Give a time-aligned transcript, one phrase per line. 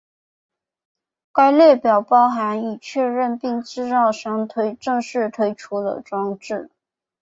[1.31, 6.71] 该列表包含已确认并制造商正式推出的装置。